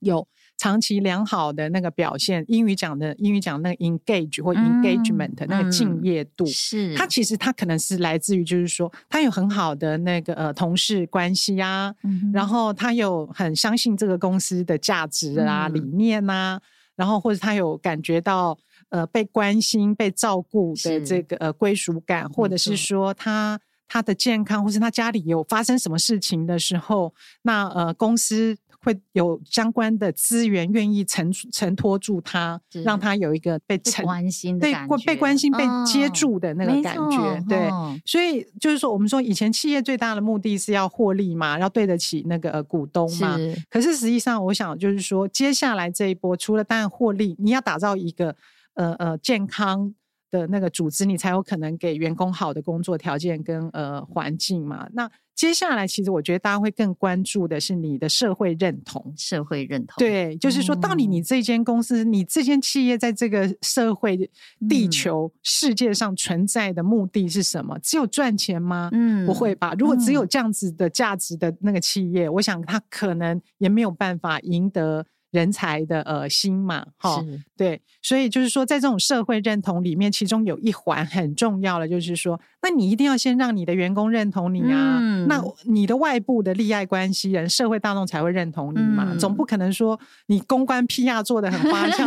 [0.00, 0.28] 有。
[0.60, 6.94] 长期良好的那个表现，英语讲的英语讲那个 engage 或 engagement、嗯、那个敬业度，是。
[6.94, 16.60] 他其实他可能是来自于就是说他有很好的那个呃同事关系啊，嗯、然后他有很相信这个公司的价值啊、嗯、理念啊，
[16.94, 18.58] 然后或者他有感觉到
[18.90, 23.58] 呃被关心被照顾的这个是呃归属感，或者是说他。
[23.92, 37.44] 他的健康，或是他家里有发生什么事情的时候，那呃公司会有相关的资源愿意承承托住他，让他有一个被承关心的感觉，对，被关心、被接住的那个感觉。
[37.48, 37.68] 对，
[38.06, 43.36] 所以就是说，我们说以前企业最大的目的是要获利嘛，要对得起那个呃股东嘛。
[43.68, 48.34] 可是实际上，我想就是说，接下来这一波，除了当然获利，你要打造一个
[48.74, 49.94] 呃呃健康。
[50.32, 54.88] 的那个组织，你才有可能给员工好的工作条件跟呃环境嘛。
[54.92, 59.10] 那接下来，其实我觉得大家会更关注的是你的社会认同。
[59.16, 64.30] 社会认同，对，就是说，到底你这间公司、嗯、你这间企业在这个社会、
[64.68, 67.78] 地球、世界上存在的目的是什么？
[67.78, 68.90] 只有赚钱吗？
[68.92, 69.74] 嗯，不会吧。
[69.78, 75.06] 如果只有这样子的价值的那个企业，嗯、我想他可能也没有办法赢得。
[75.30, 77.24] 人才的呃心嘛，哈，
[77.56, 92.04] 对，所以就是说，在这种社会认同里面，其中有一环很重要的，就是说，那你一定要先让你的员工认同你啊，嗯、那你的外部的利害关系人、社会大众才会认同你嘛，嗯、总不可能说你公关 PR 做的很花俏，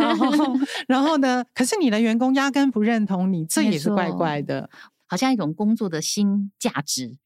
[0.86, 4.68] 然后呢，可是你的员工压根不认同你，这也是怪怪的，
[5.06, 7.16] 好像一种工作的新价值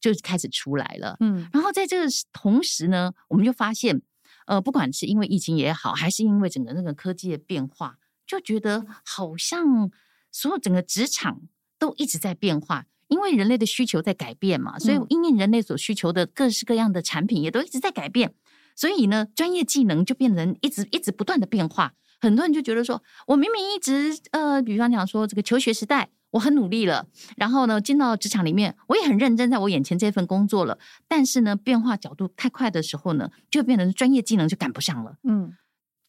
[0.00, 4.02] 就开始出来了，嗯，然后在这个同时呢，我们就发现。
[4.46, 9.90] 呃，不管是因为疫情也好，还是因为整个那个科技的变化，就觉得好像
[10.30, 11.42] 所有整个职场
[11.78, 18.34] 都一直在变化，因为人类的需求在改变嘛，所以因应人类所需求的各式各样的产品也都一直在改变，
[18.74, 21.94] 所以呢，专业技能就变成一直一直不断的变化。
[22.20, 26.10] 很多人就觉得说，我明明一直呃，比方讲说这个求学时代。
[26.34, 30.76] 我很努力了，然后呢，进到职场里面，我也很认真，在我眼前这份工作了。
[31.06, 35.16] 但是呢，变化角度太快的时候呢，就变成专业技能就赶不上了。
[35.22, 35.56] 嗯，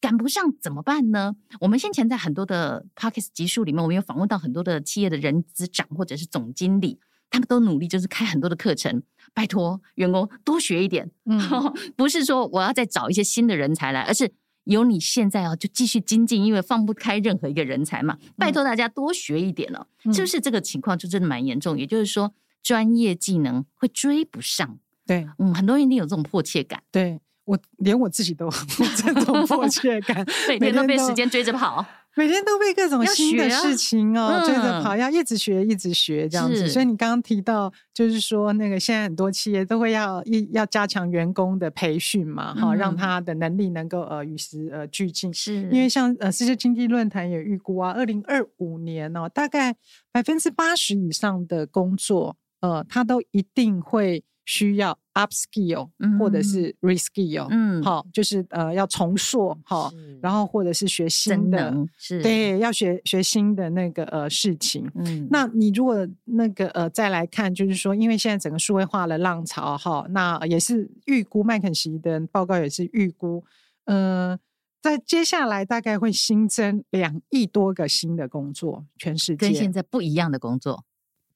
[0.01, 1.35] 赶不上怎么办呢？
[1.59, 9.03] 我们先前在很多的 Podcast 集数里面，我们有访问到很多的企业的人资长或者是总经理，他们都努力，就是开很多的课程，
[9.35, 11.11] 拜托员工多学一点。
[11.25, 11.39] 嗯，
[11.95, 14.33] 不是说我要再找一些新的人才来，而是。
[14.65, 18.17] 有你现在啊，就继续精进，因为放不开任何一个人才嘛。
[18.37, 21.77] 拜托大家多学一点了，嗯、是不是这个情况就真的蛮严重？
[21.77, 24.77] 也就是说，专业技能会追不上。
[25.07, 26.81] 对，嗯，很多人一定有这种迫切感。
[26.91, 28.51] 对，我连我自己都 有
[28.95, 31.85] 这种迫切感， 每天都被时间追着跑。
[32.15, 36.67] 每天都被各种新的事情哦追着跑，要一直学，一直学这样子。
[36.69, 45.33] 所以你刚刚提到，就是说那个现在很多企业都会要一要加强员工的培训嘛，哈，让他的能力能够呃与时呃俱进。
[45.33, 49.75] 是，因为像呃世界经济论坛也预估啊，二零二五年哦，大概
[50.11, 54.23] 百分之八十以上的工作，呃，他都一定会。
[54.45, 62.21] 需要 upskill 或者是 reskill，嗯，好，就是呃要重塑哈，然后或者是学新的，是。
[62.21, 64.89] 对，要学学新的那个呃事情。
[64.95, 73.43] 嗯，那你如果那个呃再来看，就是说，因为现在整个数位化的浪潮哈，那也是预估麦肯锡的报告也是预估，
[73.85, 74.37] 呃，
[74.81, 79.47] 在接下来大概会新增两亿多个新的工作，全世界。
[79.47, 80.83] 跟现在不一样的工作，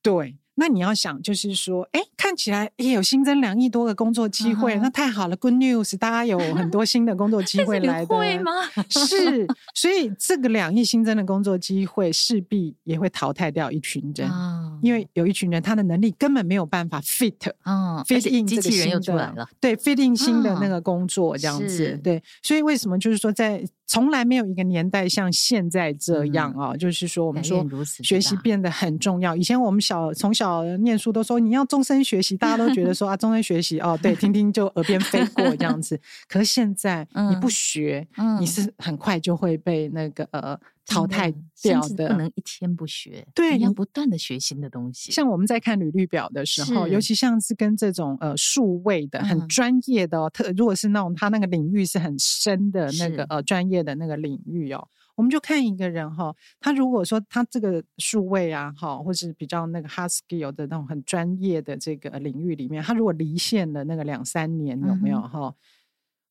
[0.04, 0.38] 对。
[0.60, 4.82] 那你要想，就是说，哎，看起来也有新增两亿多个工作机会，uh.
[4.82, 8.52] 那太好了，Good news，大家有很多新的工作机会来的， 会吗？
[8.90, 14.78] 是，所以这个两亿新增的工作机会势必也会淘汰掉一群人，uh.
[14.82, 22.02] 因为有一群人他的能力根本没有办法 fit，嗯、uh huh.，fit in 这个新的，对，fit in 新的那个工作这样子，uh.
[22.02, 23.64] 对，所以为什么就是说在。
[23.90, 26.74] 从来没有一个年代像现在这样啊！
[26.74, 27.66] 嗯、就是说，我们说
[28.04, 29.36] 学习变得很重要。
[29.36, 36.00] 以前我们小从小念书都说你要终身学习，大家都觉得说 啊，终身学习哦，对，听听就耳边飞过这样子。
[36.30, 38.08] 可是现在你不学，
[38.40, 40.60] 你是很快就会被那个呃。
[40.90, 45.12] 淘汰掉的，不能一天不学，对，你要不断的学新的东西。
[45.12, 65.54] 像我们在看履历表的时候，尤其像是跟这种呃数位的很专业的、哦，特、嗯、如果是那种他那个领域是很深的那个是呃专业的那个领域哦，我们就看一个人哈、哦，他如果说他这个数位啊哈，或是比较那个 hard skill 的那种很专业的这个领域里面，他如果离线了那个两三年有没有哈？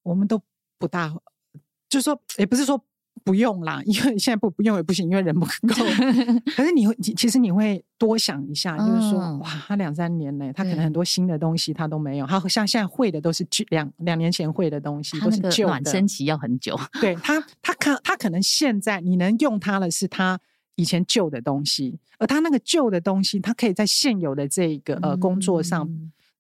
[0.03, 0.43] 我们都
[0.79, 1.15] 不大，
[1.89, 2.85] 就是说也不是说。
[3.25, 5.75] 不用啦， 因为现在不不用也不行，因为人不够。
[6.57, 15.73] 可是你会，其实你会多想一下，就是说，哇，他两三年呢，他可能很多新的东西他都没有，他像现在会的都是两两年前会的东西，都是旧的。
[15.73, 16.79] 暖身期要很久。
[17.01, 20.39] 对他，他可他可能现在你能用他的是他
[20.77, 25.89] 以前旧的东西，而他那个旧的东西，他可以在现有的这个呃工作上。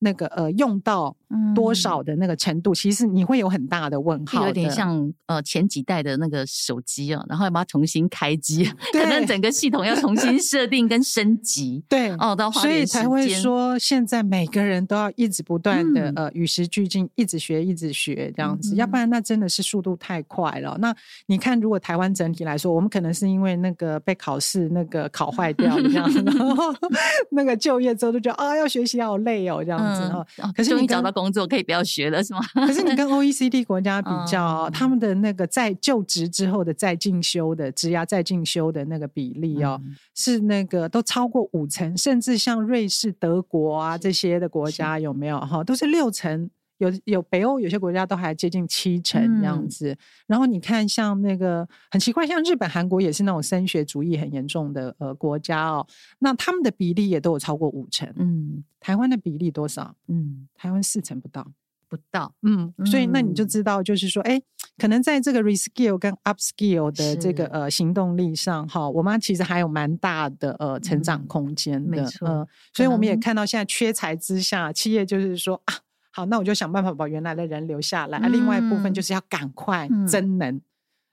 [0.00, 1.14] 那个呃用到
[1.54, 20.76] 多少的那个程度，嗯、其实你会有很大的问号，有点像呃前几代的那个手机啊，然后要把它重新开机， 可能整个系统要重新设定跟升级，对哦，所以才会说现在每个人都要一直不断的、嗯、呃与时俱进，一直学一直学这样子，嗯、要不然那真的是速度太快了。
[20.80, 20.94] 那
[21.26, 26.72] 你看，如果台湾整体来说，我们可能是因为那个被考试那个考坏掉这样子， 然后
[27.30, 29.87] 那个就业之后就觉得啊要学习好累哦这样。
[29.88, 32.40] 嗯，可是你找到工作可以不要学了是吗？
[32.66, 45.62] 可是你跟 OECD 国家比较，嗯、他们的那个在就职之后的再进修的职涯再进修的那个比例哦，嗯、是那个都超过五成，甚至像瑞士、德国啊这些的国家有没有哈？
[45.64, 46.50] 都是六成。
[46.78, 49.98] 有有北欧有些国家都还接近七成这样子，嗯、
[50.28, 55.86] 然后你看像那个很奇怪，像日本、韩国也是那种升学主义很严重的呃国家哦，
[56.20, 58.10] 那他们的比例也都有超过五成。
[58.16, 59.94] 嗯，台湾的比例多少？
[60.06, 61.46] 嗯，台湾四成不到，
[61.88, 62.32] 不到。
[62.42, 64.40] 嗯，所以那你就知道，就是说，哎，
[64.76, 71.88] 可能在这个 reskill 跟 upskill 的这个呃行动力上，哈，我们其实还有蛮大的呃成长空间的。
[71.88, 75.74] 嗯、没错、呃，所以我们也看到现在缺才之下，企业就是说啊。
[76.18, 78.18] 好，那我就想办法把原来的人留下来。
[78.18, 80.62] 嗯、另外一部分就是要赶快增能，嗯、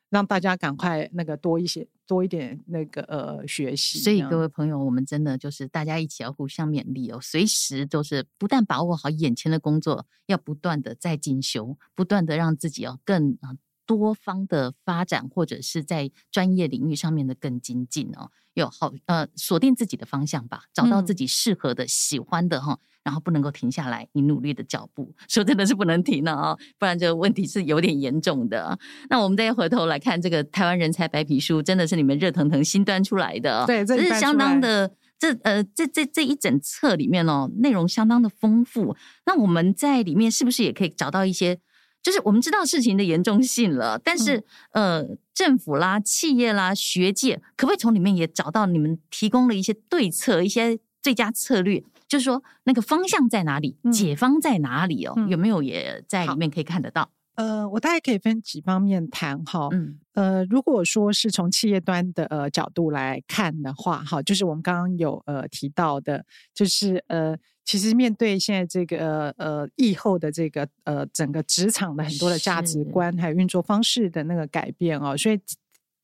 [0.09, 3.99] 让大家赶快那个多一些、多一点那个呃学习。
[3.99, 13.37] 所以各位朋友，我们真的就是大家一起要互相勉励哦，随时都是不但把握好眼前的工作，要不断的在进修，不断的让自己要更
[13.86, 18.31] 多方的发展，或者是在专业领域上面的更精进哦。
[18.53, 22.79] 有好呃锁定自己的方向吧，找到自己适合的、嗯、喜欢的哈。
[23.03, 28.79] 然后不能够停下来，你努力的脚步，说真的是不能停了啊，不然这个问题是有点严重的。
[29.11, 38.95] 那我们再回头来看这个台湾人才白皮书，真的是你们热腾腾新端出来的，对，这是相当的，这呃这这这一整册里面哦，内容相当的丰富。
[39.27, 41.59] 那我们在里面是不是也可以找到一些，
[42.05, 44.37] 就是我们知道事情的严重性了，但是、
[44.73, 51.83] 嗯、呃政府啦、企业啦、学界，可不可以从里面也找到你们提供了一些对策、一些最佳策略？
[52.07, 53.75] 就是说，那个方向在哪里？
[53.91, 55.15] 解方在哪里哦？
[55.17, 57.09] 嗯、有没有也在里面可以看得到？
[57.33, 59.69] 呃，我大概可以分几方面谈哈。
[59.71, 75.39] 嗯，呃，如果说是从企业端的呃角度来看的话，哈，就是我们刚刚有呃提到的，就是呃，其实面对现在这个呃疫后的这个呃整个职场的很多的价值观还有运作方式的那个改变哦，所以。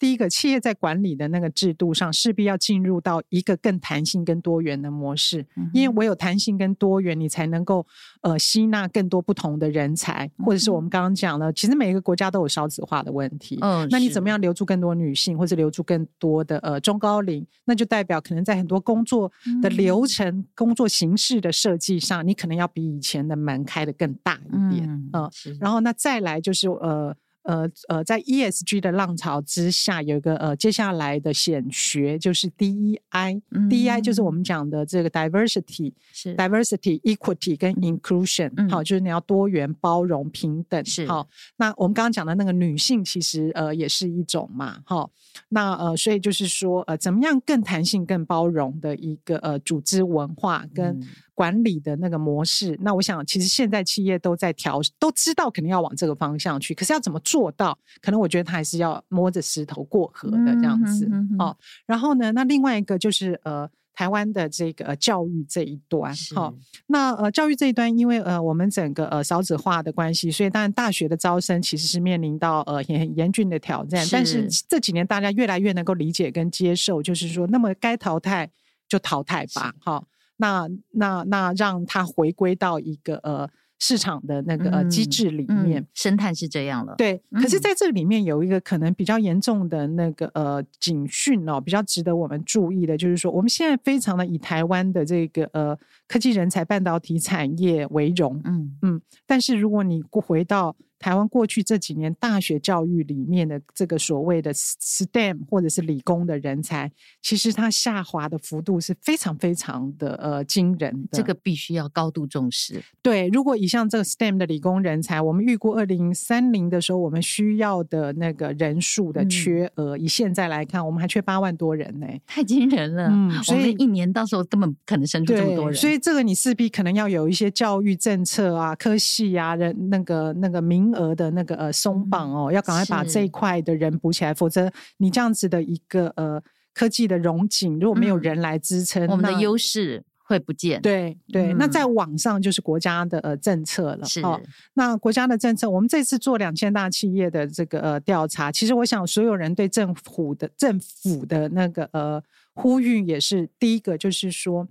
[0.02, 5.46] 第一个，企业在管理的那个制度上，势必要进入到一个更弹性、更多元的模式。
[5.56, 7.86] 嗯、因为唯有弹性跟多元，你才能够
[8.22, 13.60] 呃吸纳更多不同的人才，或者是我们刚刚讲的，其实每一个国家都有少子化的问题。
[13.62, 17.46] 嗯，那你怎么样留住更多女性，或者留住更多的呃中高龄？
[17.66, 19.32] 那就代表可能在很多工作
[19.62, 24.90] 的流程、嗯、工作形式的设计上，你可能要比以前的门开的更大一点。
[25.14, 25.30] 嗯，
[25.60, 27.16] 然后那再来就是呃。
[27.44, 41.28] 呃呃，在 ESG 的浪潮之下，有一个呃，接下来的显学就是 DEI，DEI、嗯、DEI 就是我们讲的这个 diversity，是 diversity、equity 跟 inclusion，、嗯、好，就是你要多元、包容、平等，是好。
[41.58, 45.10] 那我们刚刚讲的那个女性，其实呃也是一种嘛，好。
[45.50, 51.02] 那呃，所以就是说呃，怎么样更弹性、更包容的一个呃组织文化跟。
[51.42, 57.76] 嗯管理的那个模式，那我想，其实现在企业都在调，都知道肯定要往这个方向去，可是要怎么做到？
[58.00, 61.08] 可能我觉得他还是要摸着石头过河的这样子。
[61.08, 66.54] 嗯、哼哼哦，然后呢，那另外一个就是呃，台湾的这个教育这一端，好、哦，
[66.86, 74.06] 那呃，教育这一端，因为呃，我们整个呃少子化的关系，所以当然大学的招生其实是面临到呃很严峻的挑战。
[74.06, 78.48] 是但是这几年大家越来越能够理解跟接受，就是说，那么该淘汰
[78.88, 80.06] 就淘汰吧，好。
[80.42, 83.48] 那那那让它回归到一个呃
[83.80, 86.94] 市场的那个呃机制里面，嗯嗯、生态是这样了。
[86.98, 95.78] 对，可是在这里面有一个可能比较严重的那个呃警讯哦，比较值得我们注意的，就是说我们现在非常的以台湾的这个呃
[96.08, 106.92] 科技人才、半导体产业为荣，嗯嗯，但是如果你回到台湾过去这几年大学教育里面的这个所谓的 STEM 或者是理工的人才，
[107.22, 111.10] 其实它下滑的幅度是非常非常的呃惊人的。
[111.12, 112.82] 这个必须要高度重视。
[113.02, 123.08] 对，如果以像这个 STEM 的理工人才，我们预估二零三零的时候，我们需要的那个人数的缺额，嗯、以现在来看，我们还缺八万多人呢，太惊人了。
[123.10, 125.74] 嗯，所以一年到时候根本不可能生出这么多人。
[125.74, 136.42] 所以这个你势必可能要有一些教育政策啊、科系啊、人那个那个名额的那个呃松绑哦，要赶快把这一块的人补起来，否则你这样子的一个呃
[136.74, 140.82] 科技的融景，如果没有人来支撑，嗯、我们的优势会不见。
[140.82, 144.06] 对对、嗯，那在网上就是国家的呃政策了。
[144.06, 144.22] 是。
[144.22, 144.40] 哦，
[144.74, 152.24] 那国家的政策，我们这次做两千大企业的这个呃调查，其实我想所有人对政府的政府的那个呃
[152.54, 154.68] 呼吁也是第一个，就是说。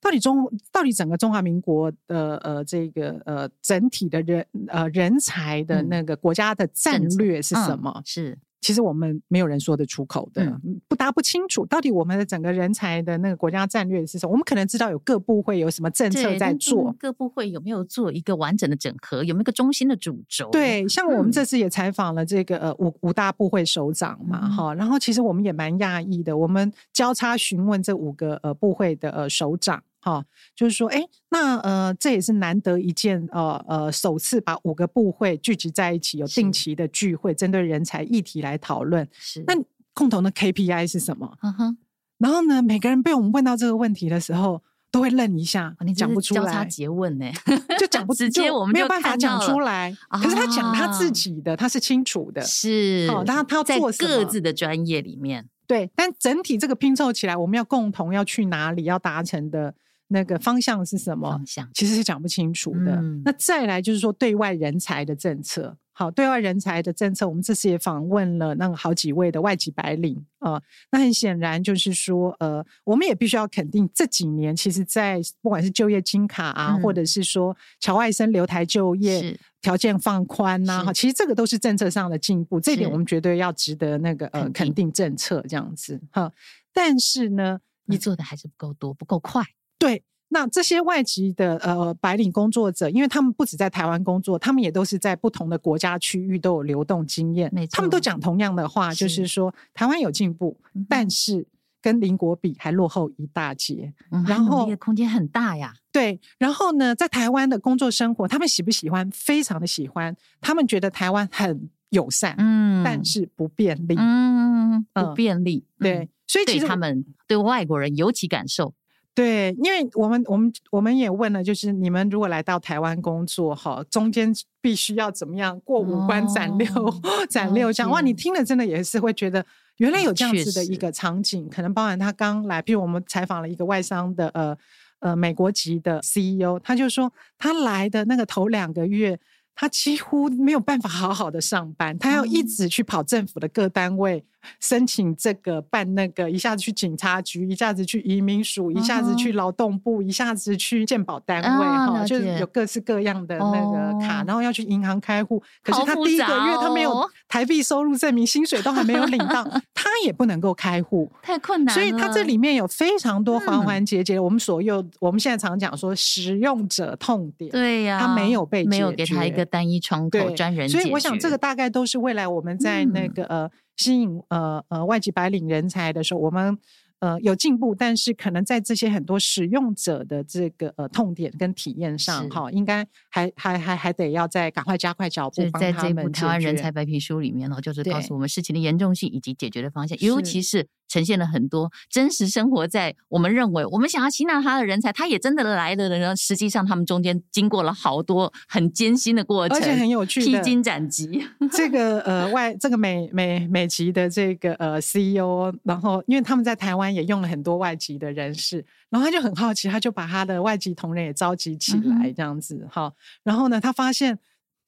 [0.00, 7.92] 到底中到底整个中华民国的呃这个呃整体的人呃人才的那个国家的战略是什么？
[7.96, 11.64] 嗯、是，其实我们没有人说得出口的，嗯、不答不清楚。
[11.66, 14.32] 到底我们的整个人才的那个国家战略是什么？
[14.32, 19.22] 我们可能知道有各部会有什么政策在做，各部会有没有做一个完整的整合？
[19.22, 20.50] 有没有一个中心的主轴？
[20.50, 29.82] 对，像我们这次也采访了这个呃五五大部会首长嘛，哈、嗯，然后其实我们也蛮讶异的，我们交叉询问这五个呃部会的呃首长。
[30.08, 30.24] 好，
[30.56, 39.06] 就是说，哎，那呃，这也是难得一见，呃呃，首次把五个部会聚集在一起，有定期的聚会，针对人才议题来讨论。
[39.12, 39.54] 是，那
[39.92, 41.36] 共同的 KPI 是什么？
[41.42, 41.78] 嗯哼。
[42.16, 46.40] 然后呢，每个人被我们问到这个问题的时候，都会愣一下，你讲不出来。
[46.40, 47.30] 交叉诘问呢，
[47.78, 49.94] 就讲 不直接，我们没有办法讲出来。
[50.08, 52.40] 可是他讲他自己的，他是清楚的。
[52.40, 53.92] 是，哦，他他要做？
[53.98, 59.74] 各自的专业里面，对，但整体这个拼凑起来，我们要共同要去哪里，要达成的。
[60.08, 61.30] 那个方向是什么？
[61.30, 62.96] 方向其实是讲不清楚的。
[62.96, 63.22] 嗯。
[63.24, 65.76] 那再来就是说，对外人才的政策。
[65.92, 70.62] 好，对外人才的政策，我们这次也访问了那个好几位的外籍白领啊、呃。
[70.92, 82.60] 那很显然就是说，呃，我们也必须要肯定，这几年其实，在不管是就业金卡啊，嗯、或者是说侨外生留台就业条件放宽呐，哈，其实这个都是政策上的进步。
[82.60, 86.32] 这一点我们绝对要值得那个呃肯定政策这样子哈。
[86.72, 89.42] 但是呢，你做的还是不够多，不够快。
[89.78, 101.46] 对，那这些外籍的呃白领工作者，因为他们不止在台湾工作，他们也都是在不同的国家区域都有流动经验，他们都讲同样的话，是就是说台湾有进步，嗯，但是
[101.80, 105.72] 跟邻国比还落后一大截，嗯，然后空间很大呀。
[105.92, 109.08] 对，然后呢，在台湾的工作生活，他们喜不喜欢？
[109.12, 118.74] 非常的喜欢，他们觉得台湾很友善，嗯，但是不便利，嗯，不便利，嗯，对，所以其实他们对外国人尤其感受。
[119.18, 127.90] 对，因为我们我们我们也问了，就是你们如果来到台湾工作，哈，中间必须要怎么样过五关斩六、哦、斩六将？
[127.90, 129.44] 哇，你听了真的也是会觉得，
[129.78, 134.56] 原来有这样子的一个场景，可能包含他刚来，比如我们采访了一个外商的呃
[135.00, 139.18] 呃美国籍的 CEO，他就说他来的那个头两个月。
[139.60, 144.24] 他几乎没有办法好好的上班，他要一直去跑政府的各单位
[144.60, 155.42] 申请这个办那个，一下子去警察局，一下子去移民署，一下子去劳动部，一下子去健保单位，哈，就是有各式各样的那个卡，然后要去银行开户。
[155.62, 159.42] 可是他第一个月他没有台币收入证明，薪水都还没有领到，
[159.74, 161.80] 他也不能够开户，太困难了。
[161.80, 169.48] 所以他这里面有非常多环环节节，我们所有我们现在常讲说使用者痛点，对呀，他没有被没有给他一个。
[169.50, 176.58] 单一窗口专人，所以我想这个大概都是未来我们在那个、嗯、呃吸引呃呃外籍白领人才的时候，我们。
[177.00, 185.48] 呃，有进步，但是可能在这些很多使用者的这个呃痛点跟体验上，哈，应该还还还还得要再赶快加快脚步。
[185.60, 201.24] 在这部台湾人才白皮书里面呢，就是告诉我们事情的严重性以及解决的方向，尤其是呈现了很多真实生活在我们认为我们想要吸纳他的人才，他也真的来了的人，实际上他们中间经过了好多很艰辛的过程，而且很有趣，披荆斩棘。
[201.52, 206.87] 这个呃外这个美美美籍的这个呃 CEO，然后因为他们在台湾。
[206.94, 212.92] 也用了很多外籍的人士，然后他就很好奇，他就把他的外籍同仁也召集起来，这样子哈、嗯。
[213.24, 214.18] 然后呢，他发现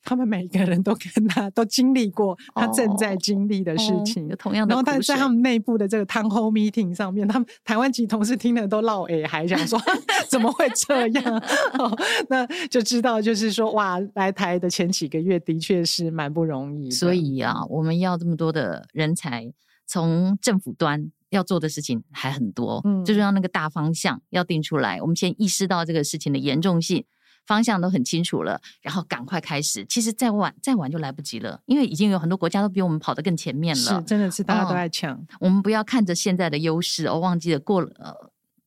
[0.03, 4.75] 他们每一个人都跟他都经历过他正在经历的事情，哦哦、同样的。
[4.75, 9.79] 然后他在他们内部的这个 town hall meeting 上面，他们台湾籍同事听了都落耳，还想说
[10.29, 11.39] 怎么会这样、
[11.75, 11.95] 哦？
[12.31, 16.91] 那就知道，就是说哇，来台的前几个月的确是蛮不容易。
[16.91, 19.53] 所以啊，我们要这么多的人才，
[19.87, 21.11] 从政府端。
[21.31, 25.01] 要做的事情还很多，嗯，最重要那个大方向要定出来。
[25.01, 27.05] 我们先意识到这个事情的严重性，
[27.47, 29.85] 方向都很清楚了，然后赶快开始。
[29.87, 34.01] 其实再晚再晚就来不及了，因为已经有很多国家都比我们跑得更前面了。
[34.01, 35.15] 是，真的是大家都在抢。
[35.15, 38.13] 哦，我们不要看着现在的优势，而忘记了过了，呃，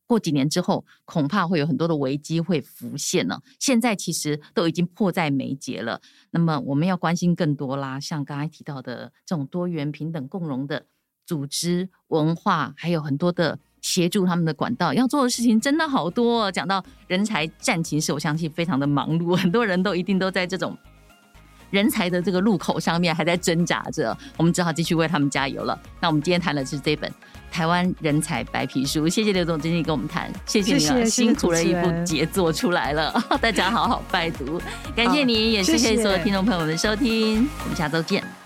[0.08, 3.42] 过几年之后，恐怕会有很多的危机会浮现了。
[3.60, 6.00] 现在其实都已经迫在眉睫了。
[6.32, 10.86] 那么我们要关心更多啦，像刚才提到的这种多元、平等、共荣的。
[11.26, 16.52] 组织文化还有很多的协助他们的管道，要做的事情真的好多哦。
[16.52, 20.78] 讲到人才战情室，我相信非常的忙碌，很多人都一定都在这种
[21.70, 25.78] 人才的这个路口上面还在挣扎着，我们只好继续为他们加油了。
[26.00, 27.10] 那我们今天谈的是这本
[27.52, 33.12] 《台湾人才白皮书》，谢谢刘总经理跟我们谈，谢谢你啊，辛苦了一部杰作出来了，
[33.42, 34.62] 大家好好拜读，
[34.96, 38.43] 感谢你，也谢谢所有听众朋友们的收听，我们下周见。